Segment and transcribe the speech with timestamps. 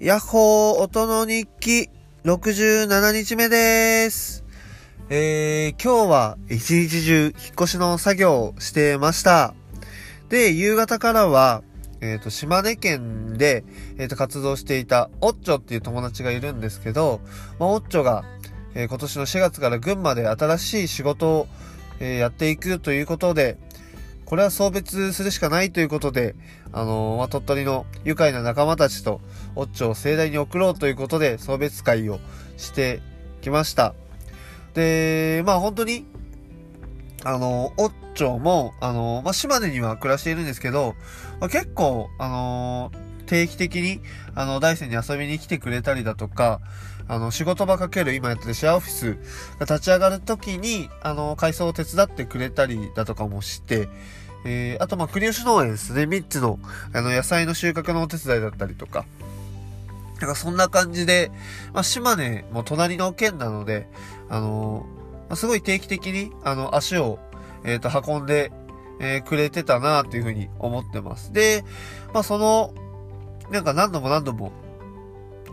[0.00, 1.90] ヤッホー音の日記
[2.22, 4.44] 67日目です。
[5.10, 9.54] えー、今日は一日中引っ越しの作業をしてました。
[10.28, 11.64] で、夕方からは、
[12.00, 13.64] えっ、と、島根県で、
[13.98, 17.20] えっ、と、活動していた、オッチョっていう友達がいるんですけど、
[17.58, 18.24] まあ、オッチョが、
[18.76, 21.48] えー今年の4月から群馬で新しい仕事を、
[21.98, 23.58] えーやっていくということで、
[24.28, 26.34] これは送別するしかないということで、
[26.70, 29.22] あのま、鳥取の愉快な仲間たちと、
[29.56, 32.20] オッチョを盛大に送ろうということで、送別会を
[32.58, 33.00] して
[33.40, 33.94] きました。
[34.74, 36.04] で、まあ本当に、
[37.24, 40.94] あのーオッチョも、あのーまあ、島根には暮らしているんですけど、
[41.40, 44.00] まあ、結構、あのー定期的に、
[44.34, 46.60] あの、大山に遊びに来てくれたりだとか、
[47.06, 49.12] あの、仕事場かける今やってるシェアオフィス
[49.58, 53.88] が立ち上がるときに、あの、改装を手伝ってくれたりだとかもして、
[54.44, 56.02] えー、あと、まあ、国吉農園ですね。
[56.02, 56.58] 3つの、
[56.92, 59.04] あの、野菜の収穫のお手伝いだったりとか。
[60.20, 61.30] なんか、そんな感じで、
[61.72, 63.88] まあ、島根も隣の県なので、
[64.28, 64.86] あの
[65.28, 67.18] ま、すごい定期的に、あの、足を、
[67.64, 68.52] えっ、と、運んで、
[69.00, 71.32] えーくれてたなっていうふうに思ってます。
[71.32, 71.64] で、
[72.12, 72.74] まあ、その、
[73.50, 74.52] なんか何度も何度も、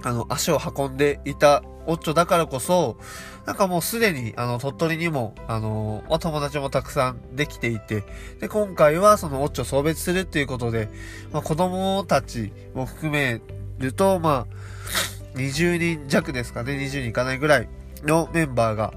[0.04, 2.98] あの、足を運んでいたオッチョだからこそ、
[3.46, 8.04] なんかもうすでに、あの、鳥取にも、あの、お友達もたくさんできていて、
[8.40, 10.90] で、今回はそのオッチョ送別するっていうことで、
[11.32, 13.42] まあ、子供たちも含め
[13.78, 17.70] ると、まあ、20人弱ですかね、20人いかないぐらい
[18.04, 18.94] のメンバーが、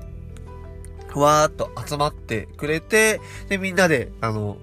[1.09, 4.57] ふわーっと集まってくれて、で、みんなで、あの、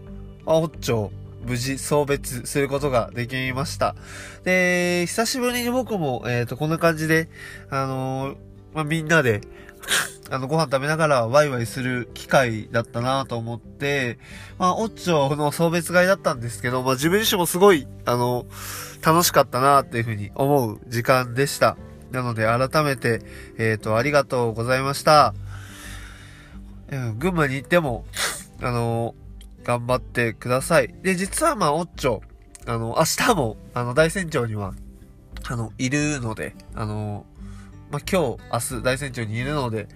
[0.46, 1.10] あオッチョ
[1.46, 3.96] 無事送別することができました。
[4.44, 7.30] で、久しぶりに僕も、えっ、と、こんな感じで、
[7.70, 8.36] あのー
[8.74, 9.42] まあ、みんなで、
[10.30, 14.20] あの、ご飯食べながらワイワイする機会だったなと思って、
[14.58, 18.46] まあ、オッチョの送別会だったんですけど、まあ、自分自身もすごい、あの、
[19.02, 21.78] 楽しかったなっていうふうに思う時間でした。
[22.12, 23.22] なので、改めて、
[23.58, 25.34] えっ、と、ありがとうございました。
[26.92, 28.06] うん群馬に行っても、
[28.62, 29.16] あの
[29.66, 30.94] 頑張ってください。
[31.02, 32.22] で、実はまあ、オッチョ、
[32.68, 34.74] あの、明日も、あの、大山町には、
[35.48, 37.26] あの、いるので、あの、
[37.92, 39.88] まあ、今日、明日、大山町にいるので、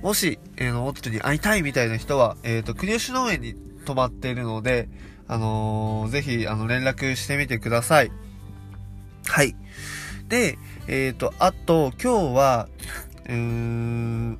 [0.00, 3.54] もし、えーの、オッチョに会いたいみたいな人は、えっ、と、国吉農園に
[3.84, 4.88] 泊まっているので、
[5.26, 8.12] あのーぜひ、あの、連絡してみてください。
[9.26, 9.56] はい。
[10.28, 12.68] で、えっ、と、あと、今日は、
[13.26, 14.38] うーん、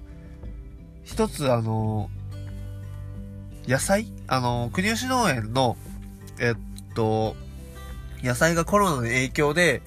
[1.03, 2.11] 一つ、あの
[3.67, 4.07] 野菜？
[4.27, 5.77] あの、国吉農園の、
[6.39, 7.35] えっと、
[8.23, 9.83] 野菜がコロナの影響で、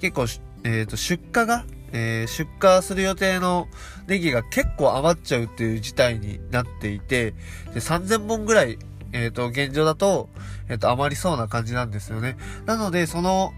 [0.00, 0.26] 結構、
[0.64, 3.68] えっと、出荷が、えー出荷する予定の
[4.06, 7.32] ネギが結構余っちゃうっていう事態になっていて、
[7.72, 8.78] で、3000本ぐらい、
[9.12, 10.28] えっと、現状だと、
[10.68, 12.36] えっと、余りそうな感じなんですよね。
[12.66, 13.52] なので、その、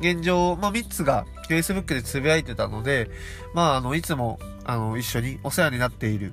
[0.00, 3.10] 現状、まあ、3つが Facebook でつぶやいてたので、
[3.54, 6.32] まあ、あの、いつも、あの、一緒にお世話になっている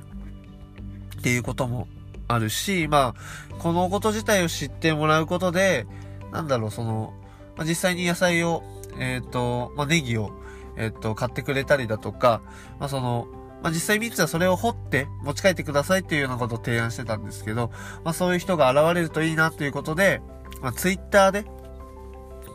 [1.19, 1.87] っていうことも
[2.33, 5.85] あるし、まあ、このこと自体を知ってもらうことで、
[6.31, 7.13] なんだろう、その、
[7.55, 8.63] まあ、実際に野菜を、
[8.99, 10.31] えっ、と、まあ、ネギを、
[10.77, 12.41] えっ、と、買ってくれたりだとか、
[12.79, 13.27] まあ、その、
[13.61, 17.71] まあ、実際3つはそれを掘って持ち帰ってくださいっていうようなことを提案してたんですけど、
[18.03, 20.21] まあ、そういう人が現れるといいなということで、
[20.61, 21.45] まあ、Twitter で、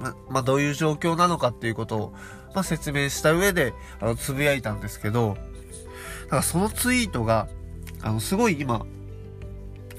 [0.00, 2.12] ま、まあ、どういう状況なのかっていうことを、
[2.54, 5.36] まあ、説明した上で、あの、つぶやいたんですけど、
[6.24, 7.48] だからそのツイートが、
[8.02, 8.84] あの、すごい今、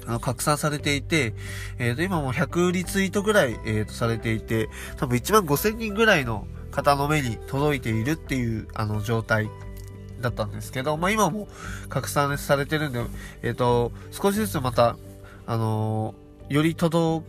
[0.08, 1.34] あの、拡散されていて、
[1.78, 9.50] えっ、と、今もう100リツイートぐらい、えっ、と、されていて、多分1万5000人ぐらいの方の目に届いているっていう、あの、状態
[10.22, 11.46] だったんですけど、まあ、今も
[11.90, 13.04] 拡散されてるんで、
[13.42, 14.96] えっ、と、少しずつまた、
[15.46, 16.14] あの
[16.48, 17.26] より届、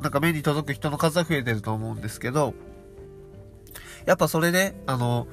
[0.00, 2.54] なんか目に届く人の数は増えてると思うんですけど、
[4.04, 5.28] やっぱそれで、あの、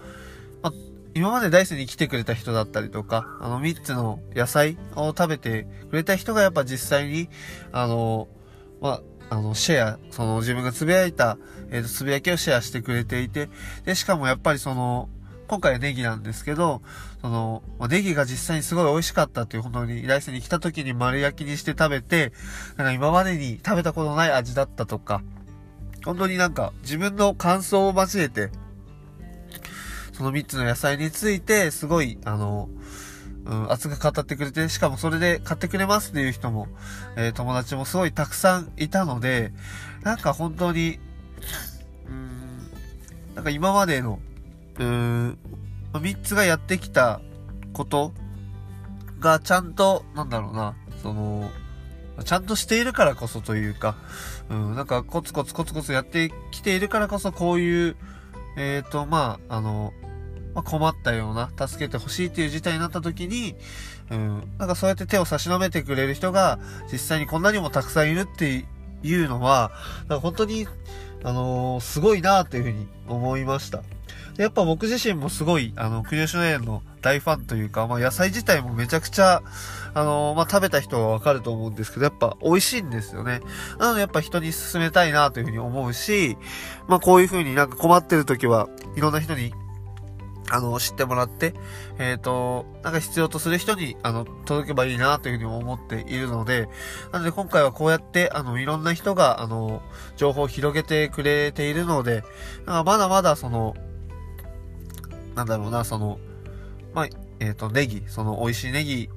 [0.61, 0.73] まあ、
[1.15, 7.29] 今までダイスに来てくれた人だったりとか、あの、3つの野菜を食べてくれた人がやっぱ実際に、
[7.71, 8.27] あの、
[8.81, 11.37] まあ、あの、シェア、その自分がつぶやいた、
[11.71, 13.49] えっ、と、つぶやきをシェアしてくれていて、
[13.85, 15.09] で、しかもやっぱりその、
[15.47, 16.81] 今回はネギなんですけど、
[17.21, 22.33] その、ネギが実際にすごい美味しかったっていう、本当に、来世に来た時に丸焼きにして食べて、
[22.75, 25.21] なんか今までに食べたことない味だったとか、
[26.05, 28.49] 本当になんか自分の感想を交えて、
[30.13, 32.69] その3つの野菜について、すごい、あの、
[33.45, 36.67] うん、熱く語ってくれて、しかもそれで買ってくれますっていう人も、
[37.17, 39.51] えー友達もすごいたくさんいたので、
[40.03, 40.99] なんか本当に、
[42.07, 44.19] うん、なんか今までの、
[44.77, 45.37] うーん、
[45.93, 47.19] 3つがやってきた
[47.73, 48.13] こと
[49.19, 51.49] がちゃんと、なんだろうな、その、
[52.23, 53.95] ちゃんとしているからこそというか、
[54.49, 57.95] うん、なんかコツコツコツコツやってきているからこそこういう、
[58.55, 59.93] えっ、ー、と、まあ、あの、
[60.53, 63.55] まあ、困ったような、助けてほしいっていう事態になった時に、
[64.11, 66.59] うん、なんかそうやって手を差し伸べてくれる人が、
[66.91, 68.65] 実際にこんなにもたくさんいるって
[69.03, 69.71] いうのは、
[70.07, 70.67] なんか本当に、
[71.23, 73.81] あのー、すごいなというふうに思いました。
[74.37, 79.43] やっぱ僕自身もすごい、あの、クリオシノ園の大ファンというか、まあ野菜自体もめちゃくちゃ、
[79.93, 83.41] あのー、まあ食べた人はわかると思うんですけど、やっぱ美味しいんですよね。
[83.79, 86.35] なのでやっぱ人に勧めたいなというふうに思うし、
[86.87, 89.53] まあこういうふうになんか困ってる時はいろんな人に
[90.53, 91.55] あの、知ってもらって、
[91.97, 96.69] えっ、ー、と、なんか必要とする人に、あの、届けばいいなというふうに思っているので、
[97.11, 99.81] なので今回はこうやって、あの、いろんな人が、あの、
[100.15, 102.23] 情報を広げてくれているので、
[102.67, 103.73] なんかまだまだその、
[105.33, 106.19] なんだろうな、その、
[106.93, 107.07] まあ、
[107.39, 109.09] えっ、ー、と、ネギ、その美味しいネギ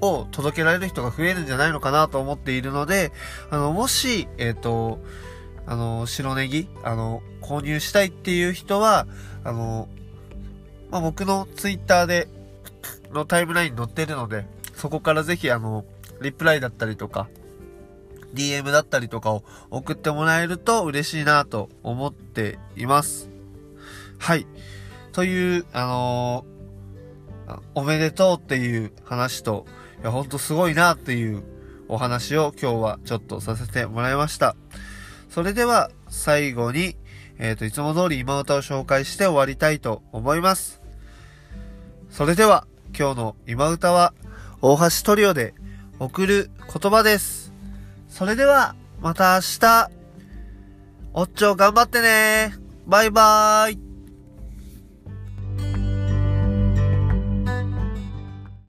[0.00, 3.12] を届けられる人が増えるんじゃないのかなと思っているので、
[3.50, 4.98] あの、もし、えっ、ー、と、
[5.64, 9.06] あの、白ネギ、あの、購入したいっていう人は、
[9.44, 9.88] あの、
[10.92, 12.28] まあ、僕のツイッターで、
[13.12, 14.44] のタイムラインに載ってるので、
[14.74, 15.86] そこからぜひあの、
[16.20, 17.28] リプライだったりとか、
[18.34, 23.30] DM だったりとかを送ってもらえると嬉しいなと思っています。
[24.18, 24.46] はい。
[25.12, 29.64] という、あのー、おめでとうっていう話と、
[30.02, 31.42] いや、ほんとすごいなっていう
[31.88, 34.56] お話を今日はちょっとさせてもらいました。
[35.30, 36.96] それでは最後に、
[37.38, 40.81] えっ、ー、と、いつも通り今歌を紹介して終わりたいと思います。
[42.12, 42.66] それでは、
[42.96, 44.12] 今日の今歌は、
[44.60, 45.54] 大橋トリオで
[45.98, 47.54] 送る言葉です。
[48.10, 49.90] それでは、また明日、
[51.14, 52.54] おっちょ頑張ってね。
[52.86, 53.91] バイバーイ。